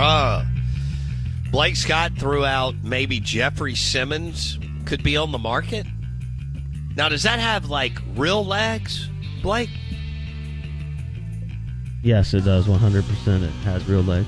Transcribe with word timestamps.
Uh, 0.00 0.44
Blake 1.50 1.76
Scott 1.76 2.12
threw 2.16 2.44
out 2.44 2.74
maybe 2.82 3.20
Jeffrey 3.20 3.74
Simmons 3.74 4.58
could 4.86 5.02
be 5.02 5.16
on 5.16 5.30
the 5.30 5.38
market. 5.38 5.86
Now, 6.96 7.10
does 7.10 7.22
that 7.24 7.38
have 7.38 7.68
like 7.68 7.92
real 8.16 8.44
legs, 8.44 9.10
Blake? 9.42 9.68
Yes, 12.02 12.32
it 12.32 12.44
does. 12.46 12.66
100%. 12.66 13.42
It 13.42 13.50
has 13.64 13.86
real 13.86 14.00
legs. 14.00 14.26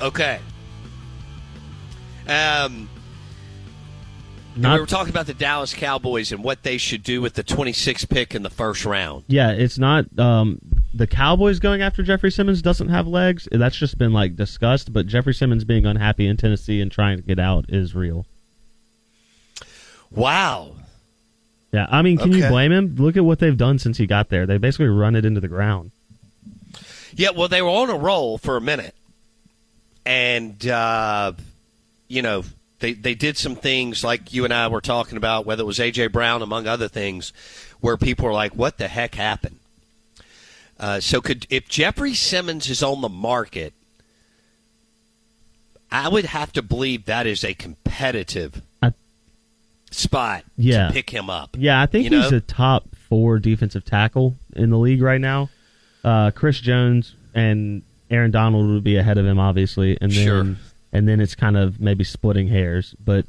Okay. 0.00 0.38
Um, 2.26 2.88
Not- 4.56 4.74
we 4.74 4.80
were 4.80 4.86
talking 4.86 5.10
about 5.10 5.26
the 5.26 5.34
Dallas 5.34 5.74
Cowboys 5.74 6.32
and 6.32 6.42
what 6.42 6.62
they 6.62 6.78
should 6.78 7.02
do 7.02 7.20
with 7.20 7.34
the 7.34 7.44
26th 7.44 8.08
pick 8.08 8.34
in 8.34 8.42
the 8.42 8.50
first 8.50 8.86
round. 8.86 9.24
Yeah, 9.28 9.50
it's 9.50 9.76
not. 9.78 10.06
Um, 10.18 10.58
the 10.94 11.06
Cowboys 11.06 11.58
going 11.58 11.82
after 11.82 12.02
Jeffrey 12.02 12.30
Simmons 12.30 12.62
doesn't 12.62 12.88
have 12.88 13.06
legs. 13.06 13.48
That's 13.50 13.76
just 13.76 13.98
been 13.98 14.12
like 14.12 14.36
discussed. 14.36 14.92
But 14.92 15.06
Jeffrey 15.06 15.34
Simmons 15.34 15.64
being 15.64 15.86
unhappy 15.86 16.26
in 16.26 16.36
Tennessee 16.36 16.80
and 16.80 16.90
trying 16.90 17.18
to 17.18 17.22
get 17.22 17.38
out 17.38 17.66
is 17.68 17.94
real. 17.94 18.26
Wow. 20.10 20.72
Yeah, 21.72 21.86
I 21.90 22.02
mean, 22.02 22.18
can 22.18 22.32
you 22.32 22.46
blame 22.48 22.70
him? 22.70 22.96
Look 22.98 23.16
at 23.16 23.24
what 23.24 23.38
they've 23.38 23.56
done 23.56 23.78
since 23.78 23.96
he 23.96 24.06
got 24.06 24.28
there. 24.28 24.44
They 24.44 24.58
basically 24.58 24.88
run 24.88 25.16
it 25.16 25.24
into 25.24 25.40
the 25.40 25.48
ground. 25.48 25.90
Yeah, 27.14 27.30
well, 27.30 27.48
they 27.48 27.62
were 27.62 27.70
on 27.70 27.88
a 27.88 27.96
roll 27.96 28.36
for 28.36 28.58
a 28.58 28.60
minute, 28.60 28.94
and 30.04 30.66
uh, 30.66 31.32
you 32.08 32.20
know 32.20 32.44
they 32.80 32.92
they 32.92 33.14
did 33.14 33.38
some 33.38 33.56
things 33.56 34.04
like 34.04 34.34
you 34.34 34.44
and 34.44 34.52
I 34.52 34.68
were 34.68 34.82
talking 34.82 35.16
about, 35.16 35.46
whether 35.46 35.62
it 35.62 35.66
was 35.66 35.78
AJ 35.78 36.12
Brown 36.12 36.42
among 36.42 36.66
other 36.66 36.88
things, 36.88 37.32
where 37.80 37.96
people 37.96 38.26
were 38.26 38.34
like, 38.34 38.54
"What 38.54 38.76
the 38.76 38.88
heck 38.88 39.14
happened?" 39.14 39.58
Uh, 40.82 40.98
so, 41.00 41.20
could 41.20 41.46
if 41.48 41.68
Jeffrey 41.68 42.12
Simmons 42.12 42.68
is 42.68 42.82
on 42.82 43.00
the 43.02 43.08
market, 43.08 43.72
I 45.90 46.08
would 46.08 46.24
have 46.26 46.52
to 46.54 46.62
believe 46.62 47.04
that 47.04 47.26
is 47.26 47.44
a 47.44 47.54
competitive 47.54 48.62
I- 48.82 48.92
spot 49.90 50.44
Yeah. 50.56 50.88
to 50.88 50.92
pick 50.92 51.10
him 51.10 51.30
up. 51.30 51.56
Yeah, 51.58 51.80
I 51.80 51.86
think 51.86 52.10
You 52.10 52.20
he's 52.20 52.30
know? 52.32 52.38
a 52.38 52.40
top 52.40 52.88
four 52.96 53.38
defensive 53.38 53.84
tackle 53.84 54.36
in 54.56 54.70
the 54.70 54.78
league 54.78 55.02
right 55.02 55.20
now. 55.20 55.50
Uh, 56.02 56.30
Chris 56.32 56.58
Jones 56.60 57.14
and 57.34 57.82
Aaron 58.10 58.30
Donald 58.30 58.68
would 58.70 58.82
be 58.84 58.96
ahead 58.96 59.18
of 59.18 59.24
him, 59.26 59.38
obviously, 59.38 59.96
and 60.00 60.10
then 60.10 60.24
Sure. 60.24 60.56
and 60.92 61.08
then 61.08 61.20
it's 61.20 61.34
kind 61.34 61.56
of 61.56 61.80
maybe 61.80 62.04
splitting 62.04 62.48
hairs. 62.48 62.94
But 63.04 63.24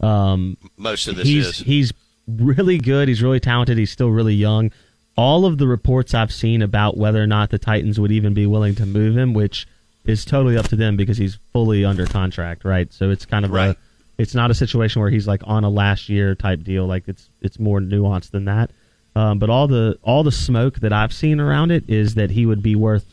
um, 0.00 0.56
Most 0.76 1.08
of 1.08 1.16
this 1.16 1.26
he's 1.26 1.46
is 1.48 1.58
he's 1.58 1.92
really 2.28 2.78
good. 2.78 3.08
He's 3.08 3.22
really 3.22 3.40
talented. 3.40 3.76
He's 3.78 3.90
still 3.90 4.10
really 4.10 4.34
young. 4.34 4.70
All 5.16 5.44
of 5.44 5.58
the 5.58 5.66
reports 5.66 6.14
I've 6.14 6.32
seen 6.32 6.62
about 6.62 6.96
whether 6.96 7.22
or 7.22 7.26
not 7.26 7.50
the 7.50 7.58
Titans 7.58 8.00
would 8.00 8.10
even 8.12 8.32
be 8.34 8.46
willing 8.46 8.74
to 8.76 8.86
move 8.86 9.16
him, 9.16 9.34
which 9.34 9.66
is 10.04 10.24
totally 10.24 10.56
up 10.56 10.68
to 10.68 10.76
them 10.76 10.96
because 10.96 11.18
he's 11.18 11.36
fully 11.52 11.84
under 11.84 12.06
contract, 12.06 12.64
right? 12.64 12.92
So 12.92 13.10
it's 13.10 13.26
kind 13.26 13.44
of 13.44 13.50
Right. 13.50 13.76
a 13.76 13.76
it's 14.18 14.34
not 14.34 14.50
a 14.50 14.54
situation 14.54 15.00
where 15.00 15.10
he's 15.10 15.26
like 15.26 15.42
on 15.44 15.64
a 15.64 15.70
last 15.70 16.08
year 16.08 16.34
type 16.34 16.62
deal. 16.64 16.86
Like 16.86 17.04
it's 17.08 17.28
it's 17.40 17.58
more 17.58 17.80
nuanced 17.80 18.30
than 18.30 18.44
that. 18.46 18.70
Um, 19.14 19.38
but 19.38 19.50
all 19.50 19.68
the 19.68 19.98
all 20.02 20.22
the 20.22 20.32
smoke 20.32 20.80
that 20.80 20.92
I've 20.92 21.12
seen 21.12 21.40
around 21.40 21.70
it 21.70 21.88
is 21.88 22.14
that 22.14 22.30
he 22.30 22.46
would 22.46 22.62
be 22.62 22.74
worth 22.74 23.04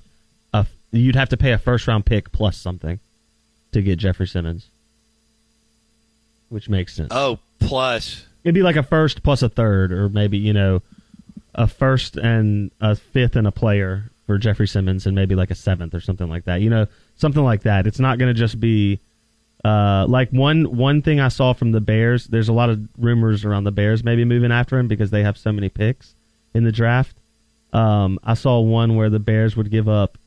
a 0.54 0.66
you'd 0.92 1.16
have 1.16 1.30
to 1.30 1.38
pay 1.38 1.52
a 1.52 1.58
first 1.58 1.88
round 1.88 2.06
pick 2.06 2.32
plus 2.32 2.58
something 2.58 3.00
to 3.74 3.82
get 3.82 4.00
Jeffrey 4.00 4.28
Simmons, 4.28 4.68
which 6.50 6.70
makes 6.70 6.94
sense. 6.96 7.10
oh 7.12 7.40
plus 7.60 8.26
It'd 8.44 8.56
be 8.56 8.64
like 8.64 8.78
a 8.78 8.84
first 8.84 9.22
plus 9.22 9.42
a 9.42 9.50
third, 9.50 9.92
or 9.92 10.08
maybe 10.10 10.38
you 10.38 10.54
know, 10.54 10.82
a 11.56 11.68
first 11.68 12.16
and 12.16 12.72
a 12.82 12.96
fifth 12.96 13.36
and 13.36 13.48
a 13.48 13.52
player 13.52 14.12
for 14.26 14.38
Jeffrey 14.38 14.68
Simmons, 14.68 15.06
and 15.06 15.16
maybe 15.16 15.36
like 15.36 15.52
a 15.52 15.56
seventh 15.56 15.94
or 15.94 16.02
something 16.02 16.30
like 16.30 16.46
that. 16.46 16.62
You 16.62 16.70
know, 16.70 16.88
something 17.16 17.44
like 17.44 17.64
that. 17.64 17.88
It's 17.88 18.00
not 18.00 18.20
going 18.20 18.34
to 18.34 18.40
just 18.40 18.60
be 18.60 19.00
uh, 19.66 20.06
like 20.08 20.30
one 20.30 20.78
one 20.78 21.02
thing 21.02 21.20
I 21.20 21.30
saw 21.30 21.54
from 21.54 21.72
the 21.72 21.82
Bears. 21.82 22.28
There's 22.28 22.50
a 22.50 22.54
lot 22.54 22.70
of 22.70 22.88
rumors 22.98 23.44
around 23.44 23.64
the 23.64 23.72
Bears 23.72 24.04
maybe 24.04 24.24
moving 24.26 24.52
after 24.52 24.78
him 24.78 24.88
because 24.88 25.12
they 25.12 25.24
have 25.24 25.38
so 25.38 25.52
many 25.52 25.70
picks 25.70 26.16
in 26.54 26.64
the 26.64 26.72
draft. 26.72 27.18
Um, 27.74 28.20
I 28.24 28.34
saw 28.34 28.60
one 28.60 28.96
where 28.96 29.10
the 29.10 29.20
Bears 29.20 29.56
would 29.56 29.70
give 29.70 29.88
up 29.88 30.18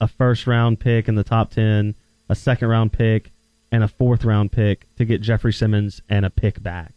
a 0.00 0.08
first 0.08 0.46
round 0.46 0.80
pick 0.80 1.08
in 1.08 1.14
the 1.14 1.24
top 1.24 1.50
ten, 1.50 1.94
a 2.28 2.34
second 2.34 2.68
round 2.68 2.92
pick, 2.92 3.30
and 3.72 3.82
a 3.82 3.88
fourth 3.88 4.24
round 4.24 4.52
pick 4.52 4.86
to 4.96 5.04
get 5.04 5.20
Jeffrey 5.20 5.52
Simmons 5.52 6.02
and 6.08 6.26
a 6.26 6.30
pick 6.30 6.62
back. 6.62 6.93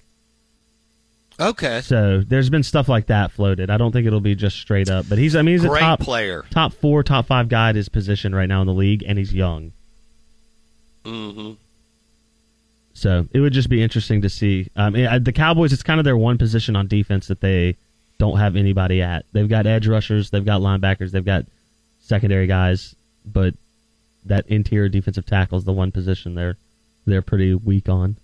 Okay, 1.40 1.82
So 1.82 2.22
there's 2.28 2.50
been 2.50 2.64
stuff 2.64 2.88
like 2.90 3.08
that 3.08 3.32
floated. 3.32 3.70
I 3.70 3.78
don't 3.78 3.92
think 3.92 4.08
it'll 4.08 4.20
be 4.20 4.36
just 4.36 4.58
straight 4.58 4.90
up, 4.90 5.06
but 5.10 5.18
he's 5.18 5.36
I 5.36 5.42
mean 5.42 5.56
he's 5.60 5.66
great 5.68 5.82
a 5.82 5.86
top 5.86 6.00
player. 6.00 6.46
top 6.50 6.74
four, 6.74 7.04
top 7.04 7.26
five 7.28 7.50
guy 7.50 7.70
at 7.70 7.76
his 7.76 7.90
position 7.90 8.34
right 8.34 8.48
now 8.50 8.62
in 8.62 8.68
the 8.68 8.74
league, 8.74 9.04
and 9.08 9.18
he's 9.18 9.34
young. 9.34 9.72
Mm-hmm. 11.06 11.54
So 12.94 13.28
it 13.32 13.40
would 13.40 13.54
just 13.54 13.70
be 13.70 13.82
interesting 13.84 14.22
to 14.24 14.30
see. 14.30 14.70
Um, 14.76 14.96
I- 14.96 15.20
the 15.20 15.32
Cowboys, 15.32 15.72
it's 15.72 15.84
kind 15.84 16.00
of 16.00 16.04
their 16.04 16.18
one 16.18 16.38
position 16.38 16.76
on 16.76 16.88
defense 16.88 17.28
that 17.28 17.42
they 17.42 17.76
don't 18.18 18.38
have 18.38 18.56
anybody 18.56 19.02
at. 19.02 19.26
They've 19.32 19.48
got 19.48 19.68
edge 19.68 19.88
rushers, 19.88 20.32
they've 20.32 20.44
got 20.44 20.62
linebackers, 20.62 21.12
they've 21.12 21.24
got 21.24 21.46
secondary 22.02 22.48
guys, 22.48 22.96
but 23.26 23.54
that 24.26 24.48
interior 24.48 24.90
defensive 24.90 25.26
tackle 25.26 25.58
is 25.58 25.64
the 25.64 25.72
one 25.72 25.92
position 25.92 26.34
they're 26.36 26.58
they're 27.06 27.22
pretty 27.22 27.54
weak 27.54 27.88
on. 27.88 28.18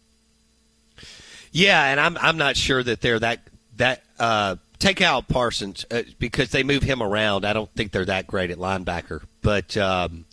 Yeah, 1.54 1.86
and 1.86 2.00
I'm 2.00 2.18
I'm 2.18 2.36
not 2.38 2.58
sure 2.58 2.82
that 2.84 3.00
they're 3.00 3.20
that 3.20 3.42
that 3.78 4.04
uh, 4.20 4.56
take 4.80 5.02
out 5.02 5.28
Parsons 5.28 5.86
uh, 5.92 6.02
because 6.18 6.50
they 6.50 6.64
move 6.64 6.82
him 6.82 7.02
around. 7.02 7.46
I 7.46 7.54
don't 7.54 7.72
think 7.76 7.92
they're 7.92 8.06
that 8.06 8.26
great 8.26 8.50
at 8.50 8.58
linebacker, 8.58 9.22
but 9.44 9.78
um, 9.78 10.26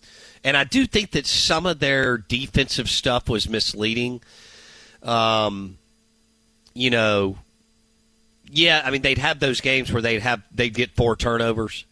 and 0.43 0.57
I 0.57 0.65
do 0.65 0.87
think 0.87 1.11
that 1.11 1.27
some 1.27 1.67
of 1.67 1.79
their 1.79 2.17
defensive 2.17 2.89
stuff 2.89 3.29
was 3.29 3.51
misleading. 3.51 4.23
Um, 5.03 5.77
you 6.73 6.89
know, 6.89 7.37
yeah, 8.51 8.81
I 8.83 8.91
mean 8.91 9.03
they'd 9.03 9.19
have 9.19 9.41
those 9.41 9.61
games 9.61 9.93
where 9.93 10.01
they'd 10.01 10.23
have 10.23 10.43
they'd 10.51 10.73
get 10.73 10.97
four 10.97 11.17
turnovers. 11.17 11.85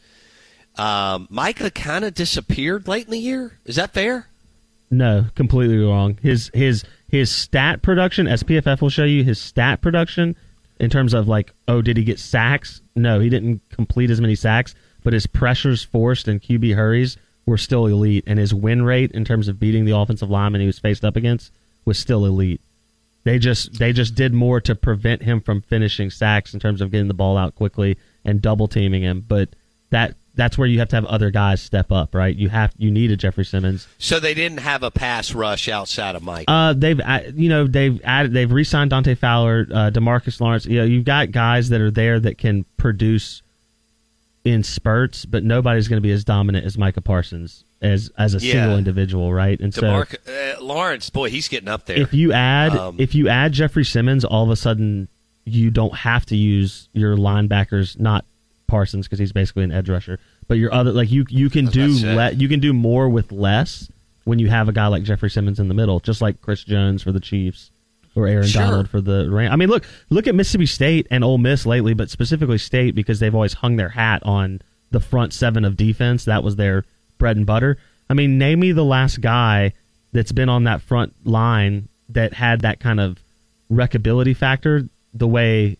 Um, 0.77 1.27
Micah 1.29 1.71
kind 1.71 2.03
of 2.07 2.15
disappeared 2.15 2.89
late 2.89 3.05
in 3.05 3.11
the 3.11 3.19
year. 3.19 3.59
Is 3.67 3.77
that 3.77 3.93
fair? 3.93 4.29
No, 4.91 5.27
completely 5.35 5.79
wrong. 5.79 6.19
His 6.23 6.51
his 6.55 6.85
his 7.09 7.31
stat 7.31 7.83
production, 7.83 8.27
SPFF 8.27 8.81
will 8.81 8.91
show 8.91 9.05
you, 9.05 9.25
his 9.25 9.39
stat 9.39 9.81
production 9.81 10.37
in 10.81 10.91
terms 10.91 11.15
of 11.15 11.29
like, 11.29 11.53
oh, 11.67 11.83
did 11.83 11.97
he 11.97 12.05
get 12.05 12.19
sacks? 12.19 12.81
No, 12.95 13.21
he 13.21 13.29
didn't 13.29 13.61
complete 13.71 14.11
as 14.11 14.21
many 14.21 14.35
sacks, 14.35 14.75
but 15.03 15.13
his 15.13 15.27
pressures 15.27 15.83
forced 15.83 16.29
and 16.29 16.41
QB 16.41 16.75
hurries 16.75 17.17
were 17.47 17.59
still 17.59 17.87
elite, 17.87 18.25
and 18.27 18.39
his 18.39 18.55
win 18.55 18.83
rate 18.83 19.13
in 19.13 19.25
terms 19.25 19.49
of 19.49 19.59
beating 19.59 19.85
the 19.85 19.97
offensive 19.97 20.31
lineman 20.31 20.61
he 20.61 20.67
was 20.67 20.79
faced 20.79 21.05
up 21.05 21.17
against 21.17 21.53
was 21.85 21.99
still 21.99 22.25
elite. 22.25 22.61
They 23.25 23.39
just 23.39 23.79
they 23.79 23.93
just 23.93 24.15
did 24.15 24.33
more 24.33 24.61
to 24.63 24.75
prevent 24.75 25.23
him 25.23 25.41
from 25.41 25.63
finishing 25.63 26.11
sacks 26.11 26.55
in 26.55 26.61
terms 26.61 26.81
of 26.81 26.91
getting 26.91 27.09
the 27.09 27.15
ball 27.15 27.37
out 27.37 27.55
quickly 27.55 27.99
and 28.25 28.41
double 28.41 28.69
teaming 28.69 29.03
him, 29.03 29.25
but 29.27 29.51
that 29.91 30.15
that's 30.39 30.57
where 30.57 30.67
you 30.67 30.79
have 30.79 30.89
to 30.89 30.97
have 30.97 31.05
other 31.05 31.31
guys 31.31 31.61
step 31.61 31.93
up, 31.93 32.15
right? 32.15 32.35
You 32.35 32.49
have 32.49 32.73
you 32.79 32.91
need 32.91 33.11
a 33.11 33.17
Jeffrey 33.17 33.45
Simmons. 33.45 33.87
So 33.99 34.19
they 34.19 34.33
didn't 34.33 34.61
have 34.61 34.83
a 34.83 34.91
pass 34.91 35.35
rush 35.35 35.69
outside 35.69 36.15
of 36.15 36.23
Mike. 36.23 36.47
Uh, 36.49 36.73
they've 36.73 36.99
you 37.35 37.51
know 37.51 37.67
they've 37.67 38.01
added 38.05 38.33
they've 38.33 38.51
re-signed 38.51 38.89
Dante 38.91 39.15
Fowler, 39.15 39.67
uh, 39.71 39.91
Demarcus 39.91 40.41
Lawrence. 40.41 40.65
You 40.65 40.79
know 40.79 40.85
you've 40.85 41.05
got 41.05 41.33
guys 41.33 41.69
that 41.69 41.83
are 41.83 41.91
there 41.91 42.19
that 42.21 42.39
can 42.39 42.65
produce 42.79 43.43
in 44.45 44.63
spurts, 44.63 45.27
but 45.27 45.45
nobody's 45.45 45.89
going 45.89 45.99
to 46.01 46.07
be 46.07 46.13
as 46.13 46.25
dominant 46.25 46.65
as 46.65 46.79
Micah 46.79 47.03
Parsons 47.03 47.65
as 47.83 48.11
as 48.17 48.35
a 48.35 48.39
Yeah. 48.39 48.53
single 48.55 48.79
individual, 48.79 49.33
right? 49.33 49.59
And 49.61 49.75
so 49.75 49.87
uh, 49.87 50.05
Lawrence, 50.61 51.11
boy, 51.11 51.31
he's 51.31 51.49
getting 51.49 51.69
up 51.69 51.85
there. 51.87 51.99
if 52.01 52.15
you 52.15 52.33
add 52.33 52.73
Um, 52.75 52.97
if 52.99 53.15
you 53.15 53.29
add 53.29 53.53
Jeffrey 53.53 53.85
Simmons, 53.85 54.25
all 54.25 54.45
of 54.45 54.51
a 54.51 54.57
sudden 54.57 55.09
you 55.45 55.71
don't 55.71 55.95
have 55.95 56.25
to 56.27 56.37
use 56.37 56.89
your 56.93 57.17
linebackers, 57.17 57.99
not 57.99 58.25
Parsons 58.69 59.07
because 59.07 59.19
he's 59.19 59.33
basically 59.33 59.65
an 59.65 59.73
edge 59.73 59.89
rusher, 59.89 60.21
but 60.47 60.55
your 60.59 60.73
other 60.73 60.93
like 60.93 61.11
you 61.11 61.27
you 61.29 61.51
can 61.51 61.67
do 61.67 61.89
le- 62.05 62.33
you 62.33 62.49
can 62.49 62.61
do 62.61 62.73
more 62.73 63.09
with 63.09 63.33
less 63.33 63.91
when 64.25 64.39
you 64.39 64.49
have 64.49 64.69
a 64.69 64.73
guy 64.73 64.87
like 64.87 65.03
Jeffrey 65.03 65.31
Simmons 65.31 65.59
in 65.59 65.69
the 65.69 65.75
middle, 65.75 65.99
just 66.01 66.21
like 66.21 66.41
Chris 66.43 66.63
Jones 66.63 67.03
for 67.03 67.11
the 67.11 67.19
Chiefs 67.21 67.71
or 68.15 68.27
Aaron 68.27 68.47
Sure. 68.47 68.63
Donald 68.63 68.89
for 68.91 69.01
the 69.01 69.29
Rams. 69.31 69.53
I 69.53 69.57
mean, 69.57 69.69
look 69.71 69.85
look 70.11 70.27
at 70.27 70.35
Mississippi 70.35 70.67
State 70.67 71.07
and 71.11 71.25
Ole 71.25 71.39
Miss 71.39 71.67
lately, 71.67 71.95
but 71.95 72.11
specifically 72.11 72.59
State 72.59 72.95
because 72.95 73.19
they've 73.21 73.35
always 73.35 73.55
hung 73.55 73.77
their 73.77 73.89
hat 73.89 74.23
on 74.25 74.61
the 74.91 75.01
front 75.01 75.33
seven 75.33 75.65
of 75.65 75.77
defense. 75.77 76.25
That 76.27 76.45
was 76.45 76.57
their 76.57 76.85
bread 77.19 77.37
and 77.37 77.47
butter. 77.47 77.79
I 78.11 78.15
mean, 78.15 78.39
name 78.39 78.61
me 78.61 78.73
the 78.73 78.85
last 78.85 79.21
guy 79.21 79.73
that's 80.13 80.33
been 80.33 80.49
on 80.49 80.65
that 80.65 80.81
front 80.83 81.15
line 81.27 81.89
that 82.11 82.33
had 82.35 82.63
that 82.63 82.81
kind 82.81 83.01
of 83.01 83.19
wreckability 83.71 84.35
factor 84.37 84.89
the 85.13 85.27
way 85.27 85.77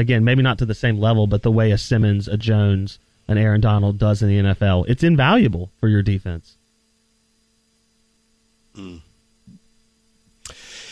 again, 0.00 0.24
maybe 0.24 0.42
not 0.42 0.58
to 0.58 0.66
the 0.66 0.74
same 0.74 0.98
level, 0.98 1.26
but 1.26 1.42
the 1.42 1.50
way 1.50 1.70
a 1.70 1.78
Simmons, 1.78 2.26
a 2.26 2.36
Jones, 2.36 2.98
an 3.28 3.38
Aaron 3.38 3.60
Donald 3.60 3.98
does 3.98 4.22
in 4.22 4.28
the 4.28 4.38
NFL. 4.50 4.86
It's 4.88 5.02
invaluable 5.02 5.70
for 5.78 5.88
your 5.88 6.02
defense. 6.02 6.56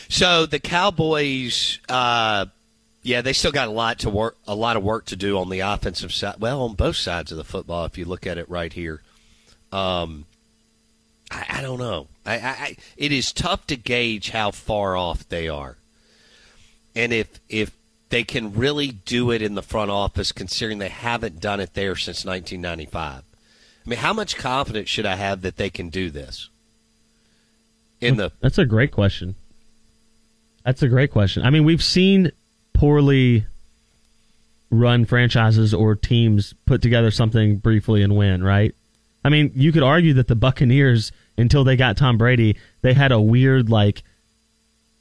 So 0.07 0.45
the 0.45 0.59
Cowboys, 0.59 1.79
uh, 1.87 2.45
yeah, 3.03 3.21
they 3.21 3.33
still 3.33 3.51
got 3.51 3.67
a 3.67 3.71
lot 3.71 3.99
to 3.99 4.09
work, 4.09 4.37
a 4.47 4.55
lot 4.55 4.75
of 4.75 4.83
work 4.83 5.05
to 5.05 5.15
do 5.15 5.37
on 5.37 5.49
the 5.49 5.61
offensive 5.61 6.13
side. 6.13 6.35
Well, 6.39 6.61
on 6.63 6.73
both 6.75 6.95
sides 6.95 7.31
of 7.31 7.37
the 7.37 7.43
football, 7.43 7.85
if 7.85 7.97
you 7.97 8.05
look 8.05 8.25
at 8.27 8.37
it 8.37 8.49
right 8.49 8.71
here. 8.71 9.01
Um, 9.71 10.25
I, 11.31 11.45
I 11.49 11.61
don't 11.61 11.79
know. 11.79 12.07
I, 12.25 12.35
I, 12.35 12.75
it 12.97 13.11
is 13.11 13.31
tough 13.31 13.67
to 13.67 13.75
gauge 13.75 14.31
how 14.31 14.51
far 14.51 14.97
off 14.97 15.27
they 15.29 15.47
are, 15.47 15.77
and 16.95 17.13
if 17.13 17.39
if 17.49 17.71
they 18.09 18.23
can 18.23 18.53
really 18.53 18.91
do 18.91 19.31
it 19.31 19.41
in 19.41 19.55
the 19.55 19.61
front 19.61 19.91
office, 19.91 20.31
considering 20.31 20.79
they 20.79 20.89
haven't 20.89 21.39
done 21.39 21.59
it 21.59 21.73
there 21.73 21.95
since 21.95 22.25
1995. 22.25 23.23
I 23.23 23.89
mean, 23.89 23.99
how 23.99 24.13
much 24.13 24.35
confidence 24.35 24.89
should 24.89 25.05
I 25.05 25.15
have 25.15 25.41
that 25.41 25.57
they 25.57 25.69
can 25.69 25.89
do 25.89 26.09
this? 26.09 26.49
In 28.01 28.17
the 28.17 28.31
That's 28.39 28.57
a 28.57 28.65
great 28.65 28.91
question. 28.91 29.35
That's 30.63 30.81
a 30.81 30.87
great 30.87 31.11
question. 31.11 31.43
I 31.43 31.49
mean, 31.49 31.65
we've 31.65 31.83
seen 31.83 32.31
poorly 32.73 33.45
run 34.71 35.05
franchises 35.05 35.73
or 35.73 35.95
teams 35.95 36.53
put 36.65 36.81
together 36.81 37.11
something 37.11 37.57
briefly 37.57 38.03
and 38.03 38.15
win, 38.15 38.43
right? 38.43 38.73
I 39.23 39.29
mean, 39.29 39.51
you 39.55 39.71
could 39.71 39.83
argue 39.83 40.13
that 40.13 40.27
the 40.27 40.35
Buccaneers, 40.35 41.11
until 41.37 41.63
they 41.63 41.75
got 41.75 41.97
Tom 41.97 42.17
Brady, 42.17 42.55
they 42.81 42.93
had 42.93 43.11
a 43.11 43.19
weird 43.19 43.69
like 43.69 44.03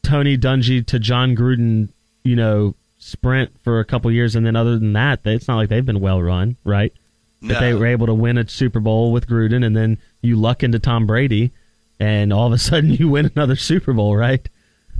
Tony 0.02 0.36
Dungy 0.36 0.84
to 0.86 0.98
Jon 0.98 1.36
Gruden, 1.36 1.90
you 2.24 2.34
know, 2.34 2.74
sprint 2.98 3.50
for 3.62 3.80
a 3.80 3.84
couple 3.84 4.10
years, 4.10 4.34
and 4.36 4.44
then 4.44 4.56
other 4.56 4.78
than 4.78 4.92
that, 4.94 5.22
they- 5.22 5.34
it's 5.34 5.48
not 5.48 5.56
like 5.56 5.68
they've 5.68 5.86
been 5.86 6.00
well 6.00 6.20
run, 6.22 6.56
right? 6.64 6.92
But 7.40 7.60
they 7.60 7.72
were 7.74 7.86
able 7.86 8.06
to 8.06 8.14
win 8.14 8.36
a 8.36 8.48
Super 8.48 8.80
Bowl 8.80 9.12
with 9.12 9.28
Gruden, 9.28 9.64
and 9.64 9.76
then 9.76 9.98
you 10.22 10.34
luck 10.36 10.64
into 10.64 10.78
Tom 10.80 11.06
Brady, 11.06 11.52
and 12.00 12.32
all 12.32 12.46
of 12.48 12.52
a 12.52 12.58
sudden 12.68 12.90
you 12.90 13.08
win 13.08 13.30
another 13.34 13.54
Super 13.56 13.92
Bowl, 13.92 14.16
right? 14.16 14.46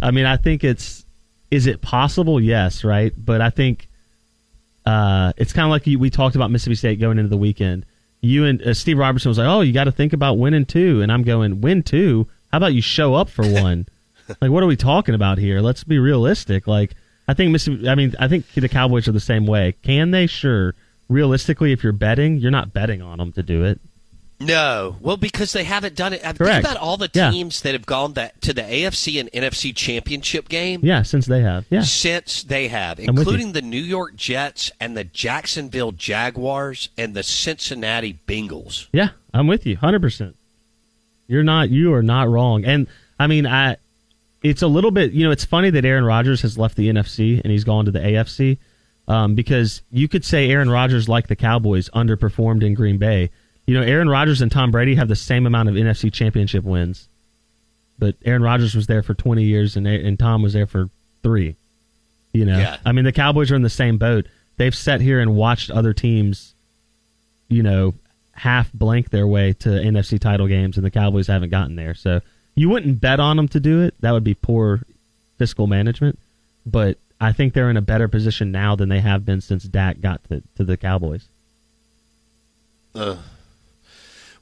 I 0.01 0.13
mean, 0.13 0.25
I 0.27 0.37
think 0.37 0.63
it's 0.63 1.05
is 1.51 1.67
it 1.67 1.81
possible? 1.83 2.41
Yes, 2.41 2.85
right. 2.85 3.13
But 3.17 3.41
I 3.41 3.51
think 3.51 3.89
uh, 4.87 5.33
it's 5.37 5.53
kind 5.53 5.65
of 5.65 5.71
like 5.71 5.87
you, 5.87 5.99
we 5.99 6.11
talked 6.11 6.37
about 6.37 6.51
Mississippi 6.51 6.77
State 6.77 7.01
going 7.01 7.19
into 7.19 7.29
the 7.29 7.37
weekend. 7.37 7.85
You 8.21 8.45
and 8.47 8.61
uh, 8.63 8.75
Steve 8.75 8.99
Robertson 8.99 9.29
was 9.31 9.39
like, 9.39 9.47
"Oh, 9.49 9.61
you 9.61 9.73
got 9.73 9.85
to 9.85 9.93
think 9.93 10.13
about 10.13 10.39
winning 10.39 10.65
two," 10.65 11.03
and 11.03 11.11
I'm 11.13 11.23
going, 11.23 11.61
"Win 11.61 11.83
two? 11.83 12.29
How 12.53 12.59
about 12.59 12.75
you 12.75 12.83
show 12.83 13.15
up 13.15 13.29
for 13.29 13.45
one?" 13.63 13.87
like, 14.41 14.51
what 14.51 14.63
are 14.63 14.67
we 14.67 14.77
talking 14.77 15.15
about 15.15 15.39
here? 15.39 15.61
Let's 15.61 15.85
be 15.85 15.99
realistic. 15.99 16.67
Like, 16.67 16.95
I 17.29 17.35
think 17.35 17.53
Mississippi. 17.53 17.89
I 17.89 17.95
mean, 17.95 18.15
I 18.19 18.27
think 18.27 18.47
the 18.55 18.69
Cowboys 18.69 19.07
are 19.07 19.13
the 19.13 19.21
same 19.21 19.47
way. 19.47 19.75
Can 19.83 20.11
they? 20.11 20.27
Sure. 20.27 20.75
Realistically, 21.09 21.73
if 21.73 21.83
you're 21.85 21.93
betting, 21.93 22.39
you're 22.39 22.51
not 22.51 22.73
betting 22.73 23.03
on 23.03 23.19
them 23.19 23.33
to 23.33 23.43
do 23.43 23.65
it. 23.65 23.81
No, 24.41 24.95
well, 25.01 25.17
because 25.17 25.53
they 25.53 25.65
haven't 25.65 25.97
done 25.97 26.13
it. 26.13 26.21
I 26.23 26.29
Think 26.29 26.39
Correct. 26.39 26.65
about 26.65 26.77
all 26.77 26.97
the 26.97 27.11
Yeah. 27.13 27.31
teams 27.33 27.61
that 27.63 27.73
have 27.73 27.87
gone 27.87 28.13
that 28.13 28.41
to 28.43 28.53
the 28.53 28.63
AFC 28.63 29.19
and 29.19 29.29
NFC 29.33 29.73
championship 29.75 30.49
game 30.49 30.81
Yeah, 30.85 31.03
since 31.03 31.27
they 31.27 31.41
have. 31.43 31.65
Yeah, 31.71 31.83
since 31.83 32.45
they 32.45 32.69
have, 32.69 33.01
you. 33.01 33.07
including 33.09 33.51
the 33.53 33.63
New 33.63 33.81
York 33.83 34.15
Jets 34.15 34.71
and 34.79 34.97
the 34.97 35.03
Jacksonville 35.03 35.91
Jaguars 35.91 36.89
and 36.97 37.15
the 37.15 37.25
Cincinnati 37.25 38.17
Bengals. 38.29 38.87
Yeah, 38.93 39.09
I'm 39.35 39.49
with 39.49 39.67
you, 39.67 39.77
hundred 39.77 40.03
percent. 40.03 40.37
You're 41.27 41.43
not. 41.43 41.71
You 41.71 41.93
are 41.95 42.03
not 42.03 42.29
wrong. 42.29 42.65
And 42.65 42.87
I 43.19 43.27
mean, 43.27 43.45
I. 43.47 43.77
It's 44.43 44.63
a 44.63 44.67
little 44.67 44.91
bit. 44.91 45.13
You 45.13 45.25
know, 45.25 45.31
it's 45.31 45.45
funny 45.45 45.71
that 45.71 45.85
Aaron 45.85 46.05
Rodgers 46.05 46.43
has 46.43 46.57
left 46.57 46.77
the 46.77 46.89
NFC 46.89 47.41
and 47.43 47.51
he's 47.51 47.65
gone 47.65 47.85
to 47.87 47.91
the 47.91 47.99
AFC, 47.99 48.59
um, 49.09 49.35
because 49.35 49.83
you 49.91 50.09
could 50.09 50.25
say 50.25 50.51
Aaron 50.51 50.71
Rodgers, 50.71 51.09
like 51.09 51.27
the 51.27 51.37
Cowboys, 51.37 51.89
underperformed 51.91 52.63
in 52.63 52.75
Green 52.75 52.99
Bay. 52.99 53.31
You 53.67 53.75
know, 53.75 53.83
Aaron 53.83 54.09
Rodgers 54.09 54.41
and 54.41 54.51
Tom 54.51 54.71
Brady 54.71 54.95
have 54.95 55.09
the 55.09 55.17
same 55.17 55.47
amount 55.47 55.69
of 55.69 55.75
NFC 55.75 56.13
Championship 56.13 56.65
wins, 56.65 57.09
but 57.99 58.17
Aaron 58.25 58.43
Rodgers 58.43 58.75
was 58.75 58.87
there 58.87 59.03
for 59.03 59.15
20 59.15 59.43
years 59.43 59.77
and 59.77 59.87
and 59.87 60.19
Tom 60.19 60.43
was 60.43 60.53
there 60.53 60.67
for 60.67 60.89
three. 61.23 61.57
You 62.33 62.45
know, 62.45 62.59
Yeah. 62.59 62.77
I 62.85 62.93
mean, 62.93 63.05
the 63.05 63.13
Cowboys 63.13 63.51
are 63.51 63.57
in 63.57 63.63
the 63.63 63.71
same 63.71 63.99
boat. 63.99 64.27
They've 64.57 64.75
sat 64.75 65.01
here 65.01 65.21
and 65.21 65.35
watched 65.37 65.71
other 65.71 65.93
teams 65.93 66.55
you 67.49 67.63
know, 67.63 67.95
half 68.33 68.73
blank 68.73 69.11
their 69.11 69.27
way 69.27 69.53
to 69.55 69.69
NFC 69.69 70.21
title 70.21 70.47
games, 70.47 70.77
and 70.77 70.85
the 70.85 70.91
Cowboys 70.91 71.27
haven't 71.27 71.51
gotten 71.51 71.77
there. 71.77 71.95
So 71.95 72.21
you 72.59 72.69
wouldn't 72.69 73.01
bet 73.01 73.21
on 73.21 73.37
them 73.37 73.49
to 73.49 73.61
do 73.61 73.83
it. 73.83 73.95
That 74.01 74.13
would 74.13 74.25
be 74.25 74.35
poor 74.35 74.81
fiscal 75.39 75.67
management. 75.67 76.19
But 76.67 76.99
I 77.21 77.33
think 77.33 77.55
they're 77.55 77.71
in 77.71 77.77
a 77.77 77.83
better 77.83 78.09
position 78.09 78.51
now 78.53 78.77
than 78.77 78.89
they 78.89 79.01
have 79.01 79.25
been 79.25 79.41
since 79.41 79.65
Dak 79.65 80.01
got 80.01 80.23
to, 80.29 80.43
to 80.57 80.65
the 80.65 80.77
Cowboys. 80.77 81.27
Uh, 82.95 83.17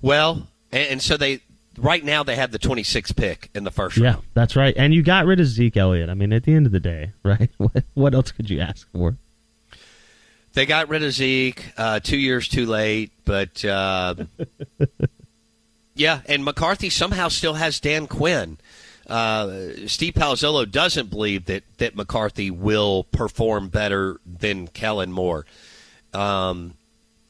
Well, 0.02 0.46
and, 0.72 0.88
and 0.88 1.02
so 1.02 1.16
they 1.16 1.40
right 1.78 2.04
now 2.04 2.22
they 2.22 2.36
have 2.36 2.52
the 2.52 2.58
26th 2.58 3.14
pick 3.16 3.50
in 3.54 3.64
the 3.64 3.70
first 3.70 3.96
Yeah, 3.96 4.04
round. 4.04 4.16
Yeah, 4.18 4.28
that's 4.34 4.56
right. 4.56 4.74
And 4.76 4.94
you 4.94 5.02
got 5.02 5.26
rid 5.26 5.40
of 5.40 5.46
Zeke 5.46 5.76
Elliott. 5.76 6.08
I 6.08 6.14
mean, 6.14 6.32
at 6.32 6.44
the 6.44 6.54
end 6.54 6.66
of 6.66 6.72
the 6.72 6.80
day, 6.80 7.12
right? 7.22 7.50
What, 7.58 7.84
what 7.94 8.14
else 8.14 8.32
could 8.32 8.48
you 8.50 8.60
ask 8.60 8.90
for? 8.92 9.16
They 10.54 10.64
got 10.64 10.88
rid 10.88 11.02
of 11.02 11.12
Zeke 11.12 11.66
uh, 11.76 12.00
two 12.00 12.16
years 12.16 12.48
too 12.48 12.64
late, 12.64 13.12
but 13.26 13.62
uh, 13.62 14.14
yeah, 15.96 16.20
and 16.26 16.44
McCarthy 16.44 16.90
somehow 16.90 17.28
still 17.28 17.54
has 17.54 17.80
Dan 17.80 18.06
Quinn. 18.06 18.58
Uh, 19.06 19.86
Steve 19.86 20.14
Palazzolo 20.14 20.70
doesn't 20.70 21.10
believe 21.10 21.46
that, 21.46 21.62
that 21.78 21.96
McCarthy 21.96 22.50
will 22.50 23.04
perform 23.04 23.68
better 23.68 24.20
than 24.26 24.68
Kellen 24.68 25.12
Moore. 25.12 25.46
Um, 26.12 26.74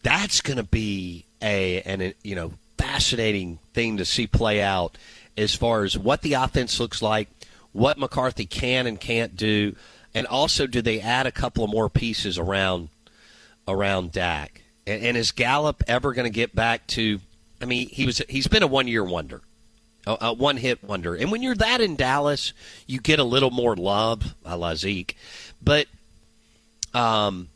that's 0.03 0.41
going 0.41 0.57
to 0.57 0.63
be 0.63 1.25
a 1.43 1.83
an 1.83 2.15
you 2.23 2.35
know 2.35 2.53
fascinating 2.79 3.59
thing 3.75 3.97
to 3.99 4.05
see 4.05 4.27
play 4.27 4.63
out 4.63 4.97
as 5.37 5.55
far 5.55 5.85
as 5.85 5.99
what 5.99 6.23
the 6.23 6.35
offense 6.35 6.81
looks 6.81 7.03
like, 7.03 7.29
what 7.73 7.99
McCarthy 7.99 8.47
can 8.47 8.87
and 8.87 8.99
can't 8.99 9.37
do, 9.37 9.77
and 10.15 10.27
also 10.27 10.67
do 10.67 10.81
they 10.81 11.01
add 11.01 11.27
a 11.27 11.33
couple 11.33 11.65
of 11.65 11.71
more 11.71 11.91
pieces 11.91 12.39
around 12.39 12.89
around 13.69 14.13
Dak? 14.13 14.63
And, 14.87 15.03
and 15.03 15.17
is 15.17 15.33
Gallup 15.33 15.83
ever 15.87 16.13
going 16.13 16.25
to 16.25 16.35
get 16.35 16.55
back 16.55 16.87
to? 16.89 17.21
I 17.61 17.65
mean, 17.65 17.89
he 17.89 18.07
was 18.07 18.23
he's 18.29 18.49
been 18.49 18.63
a 18.63 18.67
one 18.67 18.89
year 18.89 19.05
wonder, 19.05 19.43
a, 20.07 20.17
a 20.21 20.33
one 20.33 20.57
hit 20.57 20.85
wonder, 20.85 21.15
and 21.15 21.31
when 21.31 21.43
you're 21.43 21.55
that 21.55 21.81
in 21.81 21.97
Dallas, 21.97 22.53
you 22.87 23.01
get 23.01 23.19
a 23.19 23.25
little 23.25 23.51
more 23.51 23.77
love, 23.77 24.35
a 24.45 24.57
la 24.57 24.75
Zeke, 24.75 25.17
but 25.63 25.87
um, 26.95 27.49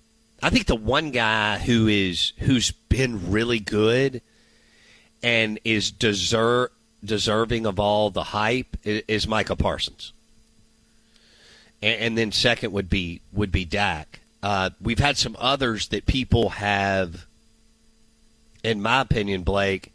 I 0.43 0.51
think 0.51 0.67
the 0.67 0.77
one 0.77 1.11
guy 1.11 1.59
who 1.59 1.89
is 1.89 2.33
who's 2.39 2.71
been 2.71 3.31
really 3.31 3.59
good 3.59 4.23
and 5.23 5.59
is 5.65 5.91
deserve 5.91 6.71
deserving 7.05 7.67
of 7.67 7.79
all 7.79 8.11
the 8.11 8.25
hype 8.25 8.77
is, 8.85 9.03
is 9.09 9.29
Micah 9.29 9.57
Parsons. 9.57 10.13
And, 11.83 12.01
and, 12.01 12.19
then 12.19 12.33
second 12.33 12.73
would 12.73 12.91
be 12.91 13.21
would 13.33 13.51
be 13.51 13.65
Dak. 13.65 14.21
Uh, 14.43 14.71
we've 14.81 14.99
had 14.99 15.17
some 15.17 15.37
others 15.39 15.89
that 15.89 16.07
people 16.07 16.51
have, 16.51 17.27
in 18.63 18.83
my 18.83 19.01
opinion, 19.01 19.43
Blake. 19.43 19.93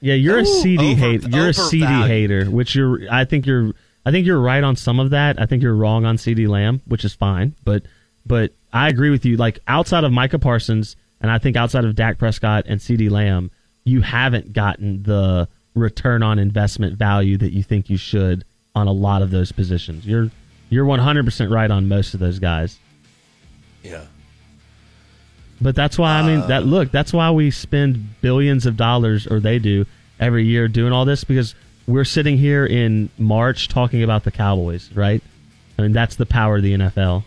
Yeah, 0.00 0.14
you're 0.14 0.38
Ooh, 0.38 0.40
a 0.40 0.44
CeeDee 0.44 0.94
hater. 0.94 1.28
You're 1.28 1.48
a 1.48 1.52
CeeDee 1.52 2.06
hater, 2.06 2.46
which 2.46 2.74
you're. 2.74 3.00
I 3.10 3.24
think 3.24 3.46
you're. 3.46 3.72
I 4.04 4.10
think 4.10 4.26
you're 4.26 4.40
right 4.40 4.64
on 4.64 4.74
some 4.74 4.98
of 4.98 5.10
that. 5.10 5.40
I 5.40 5.46
think 5.46 5.62
you're 5.62 5.76
wrong 5.76 6.04
on 6.04 6.16
CeeDee 6.16 6.48
Lamb, 6.48 6.80
which 6.86 7.04
is 7.04 7.14
fine. 7.14 7.54
But 7.64 7.84
but 8.26 8.52
I 8.72 8.88
agree 8.88 9.10
with 9.10 9.24
you. 9.24 9.36
Like 9.36 9.60
outside 9.68 10.02
of 10.04 10.12
Micah 10.12 10.40
Parsons, 10.40 10.96
and 11.20 11.30
I 11.30 11.38
think 11.38 11.56
outside 11.56 11.84
of 11.84 11.94
Dak 11.94 12.18
Prescott 12.18 12.64
and 12.66 12.80
CeeDee 12.80 13.10
Lamb, 13.10 13.50
you 13.84 14.00
haven't 14.00 14.52
gotten 14.52 15.04
the 15.04 15.48
return 15.74 16.22
on 16.22 16.38
investment 16.38 16.98
value 16.98 17.36
that 17.38 17.52
you 17.52 17.62
think 17.62 17.88
you 17.88 17.96
should 17.96 18.44
on 18.74 18.86
a 18.86 18.92
lot 18.92 19.22
of 19.22 19.30
those 19.30 19.52
positions. 19.52 20.06
You're 20.06 20.30
you're 20.68 20.86
100% 20.86 21.50
right 21.50 21.70
on 21.70 21.86
most 21.86 22.14
of 22.14 22.20
those 22.20 22.38
guys. 22.38 22.78
Yeah. 23.82 24.04
But 25.62 25.76
that's 25.76 25.96
why 25.96 26.18
I 26.18 26.26
mean 26.26 26.40
that 26.48 26.62
uh, 26.62 26.66
look, 26.66 26.90
that's 26.90 27.12
why 27.12 27.30
we 27.30 27.50
spend 27.50 28.20
billions 28.20 28.66
of 28.66 28.76
dollars 28.76 29.26
or 29.26 29.38
they 29.38 29.58
do 29.58 29.86
every 30.18 30.44
year 30.44 30.66
doing 30.68 30.92
all 30.92 31.04
this 31.04 31.24
because 31.24 31.54
we're 31.86 32.04
sitting 32.04 32.36
here 32.36 32.66
in 32.66 33.10
March 33.16 33.68
talking 33.68 34.02
about 34.02 34.24
the 34.24 34.32
Cowboys, 34.32 34.90
right? 34.92 35.22
I 35.78 35.82
mean 35.82 35.92
that's 35.92 36.16
the 36.16 36.26
power 36.26 36.56
of 36.56 36.62
the 36.62 36.74
NFL. 36.74 37.22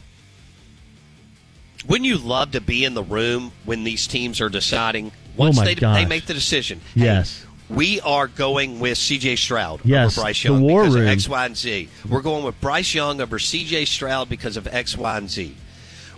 Wouldn't 1.87 2.07
you 2.07 2.17
love 2.17 2.51
to 2.51 2.61
be 2.61 2.83
in 2.83 2.93
the 2.93 3.03
room 3.03 3.51
when 3.63 3.83
these 3.83 4.07
teams 4.07 4.41
are 4.41 4.49
deciding 4.49 5.11
once 5.37 5.59
oh 5.59 5.63
they, 5.63 5.75
they 5.75 6.05
make 6.05 6.25
the 6.25 6.33
decision? 6.33 6.81
Yes. 6.93 7.41
Hey, 7.41 7.45
we 7.69 8.01
are 8.01 8.27
going 8.27 8.79
with 8.79 8.97
C.J. 8.97 9.37
Stroud 9.37 9.81
yes, 9.83 10.17
over 10.17 10.23
Bryce 10.25 10.43
Young 10.43 10.59
the 10.59 10.65
war 10.65 10.83
because 10.83 10.95
room. 10.95 11.05
of 11.05 11.09
X, 11.09 11.29
Y, 11.29 11.45
and 11.45 11.57
Z. 11.57 11.89
We're 12.07 12.21
going 12.21 12.43
with 12.43 12.59
Bryce 12.61 12.93
Young 12.93 13.21
over 13.21 13.39
C.J. 13.39 13.85
Stroud 13.85 14.29
because 14.29 14.55
of 14.57 14.67
X, 14.67 14.95
Y, 14.95 15.17
and 15.17 15.29
Z. 15.29 15.55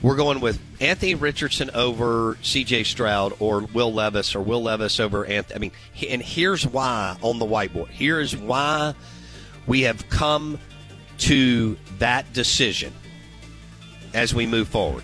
We're 0.01 0.15
going 0.15 0.41
with 0.41 0.59
Anthony 0.79 1.15
Richardson 1.15 1.71
over 1.73 2.37
C.J. 2.43 2.83
Stroud 2.83 3.33
or 3.39 3.61
Will 3.61 3.91
Levis 3.91 4.35
or 4.35 4.41
Will 4.41 4.61
Levis 4.61 4.99
over 4.99 5.25
Anthony. 5.25 5.55
I 5.55 5.59
mean, 5.59 5.71
and 6.09 6.21
here's 6.21 6.67
why 6.67 7.17
on 7.21 7.39
the 7.39 7.45
whiteboard. 7.45 7.89
Here 7.89 8.19
is 8.19 8.37
why 8.37 8.93
we 9.65 9.81
have 9.81 10.07
come 10.09 10.59
to 11.19 11.77
that 11.97 12.31
decision 12.31 12.93
as 14.13 14.35
we 14.35 14.45
move 14.45 14.67
forward. 14.67 15.03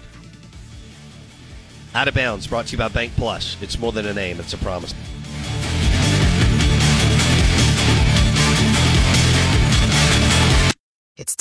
Out 1.96 2.08
of 2.08 2.14
bounds, 2.14 2.46
brought 2.46 2.68
to 2.68 2.72
you 2.74 2.78
by 2.78 2.90
BankPlus. 2.90 3.62
It's 3.62 3.80
more 3.80 3.92
than 3.92 4.06
a 4.06 4.14
name; 4.14 4.40
it's 4.40 4.54
a 4.54 4.58
promise. 4.58 4.94